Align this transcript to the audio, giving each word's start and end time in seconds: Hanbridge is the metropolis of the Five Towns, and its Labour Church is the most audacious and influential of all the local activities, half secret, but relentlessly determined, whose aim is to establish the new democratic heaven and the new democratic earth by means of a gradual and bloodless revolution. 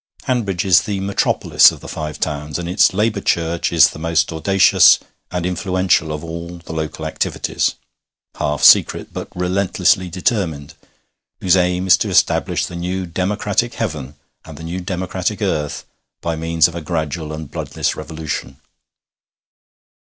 Hanbridge 0.23 0.65
is 0.65 0.81
the 0.81 0.99
metropolis 0.99 1.71
of 1.71 1.79
the 1.79 1.87
Five 1.87 2.19
Towns, 2.19 2.57
and 2.57 2.67
its 2.67 2.91
Labour 2.91 3.21
Church 3.21 3.71
is 3.71 3.89
the 3.91 3.99
most 3.99 4.33
audacious 4.33 4.97
and 5.29 5.45
influential 5.45 6.11
of 6.11 6.23
all 6.23 6.57
the 6.57 6.73
local 6.73 7.05
activities, 7.05 7.75
half 8.37 8.63
secret, 8.63 9.13
but 9.13 9.27
relentlessly 9.35 10.09
determined, 10.09 10.73
whose 11.39 11.55
aim 11.55 11.85
is 11.85 11.97
to 11.97 12.09
establish 12.09 12.65
the 12.65 12.75
new 12.75 13.05
democratic 13.05 13.75
heaven 13.75 14.15
and 14.43 14.57
the 14.57 14.63
new 14.63 14.81
democratic 14.81 15.39
earth 15.39 15.85
by 16.19 16.35
means 16.35 16.67
of 16.67 16.73
a 16.73 16.81
gradual 16.81 17.31
and 17.31 17.51
bloodless 17.51 17.95
revolution. 17.95 18.59